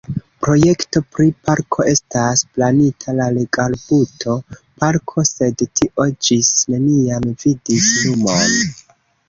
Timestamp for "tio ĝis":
5.81-6.53